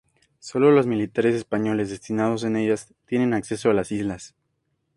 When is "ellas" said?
2.55-2.91